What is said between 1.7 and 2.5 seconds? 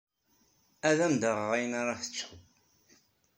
ara teččeḍ.